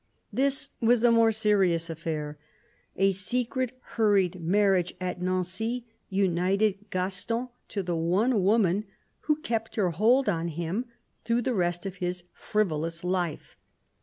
[0.33, 2.39] This was a more serious affair.
[2.95, 8.85] A secret, hurried marriage at Nancy united Gaston to the one woman
[9.19, 10.85] who kept her hold on him
[11.23, 13.55] through the rest of his frivolous life.